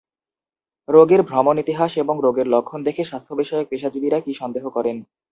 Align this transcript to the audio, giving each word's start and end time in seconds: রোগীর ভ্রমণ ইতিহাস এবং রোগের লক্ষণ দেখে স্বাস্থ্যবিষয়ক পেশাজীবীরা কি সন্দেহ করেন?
রোগীর 0.87 1.21
ভ্রমণ 1.23 1.55
ইতিহাস 1.57 1.91
এবং 1.97 2.15
রোগের 2.25 2.47
লক্ষণ 2.47 2.79
দেখে 2.83 3.03
স্বাস্থ্যবিষয়ক 3.03 3.65
পেশাজীবীরা 3.69 4.17
কি 4.25 4.31
সন্দেহ 4.33 4.63
করেন? 4.69 4.97